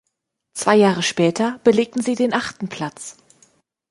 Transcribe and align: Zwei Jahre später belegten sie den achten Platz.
Zwei 0.55 0.77
Jahre 0.77 1.03
später 1.03 1.59
belegten 1.63 2.01
sie 2.01 2.15
den 2.15 2.33
achten 2.33 2.67
Platz. 2.69 3.17